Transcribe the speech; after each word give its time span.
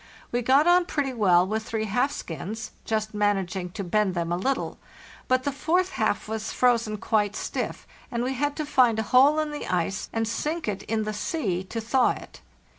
We 0.31 0.41
got 0.41 0.65
on 0.65 0.85
pretty 0.87 1.13
well 1.13 1.45
with 1.45 1.61
three 1.61 1.85
half 1.85 2.11
skins, 2.11 2.71
just 2.85 3.13
managing 3.13 3.69
to 3.73 3.83
bend 3.83 4.15
them 4.15 4.31
a 4.31 4.35
little; 4.35 4.79
but 5.27 5.43
the 5.43 5.51
fourth 5.51 5.91
half 5.91 6.27
was 6.27 6.51
frozen 6.51 6.97
quite 6.97 7.35
stiff, 7.35 7.85
and 8.09 8.23
we 8.23 8.33
had 8.33 8.55
to 8.55 8.65
find 8.65 8.97
a 8.97 9.03
hole 9.03 9.37
in 9.39 9.51
the 9.51 9.67
ice, 9.67 10.09
and 10.11 10.27
sink 10.27 10.67
it 10.67 10.81
in 10.89 11.03
the 11.03 11.13
sea, 11.13 11.63
to 11.65 11.79
thaw 11.79 12.13
it. 12.13 12.41